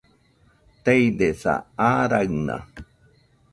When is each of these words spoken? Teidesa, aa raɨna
Teidesa, 0.85 1.53
aa 1.87 2.01
raɨna 2.11 2.55